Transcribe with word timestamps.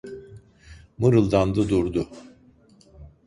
Mırıldandı 0.97 1.69
durdu: 1.69 2.09